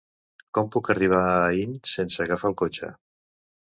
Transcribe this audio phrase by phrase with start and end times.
[0.57, 2.91] Com puc arribar a Aín sense agafar el cotxe?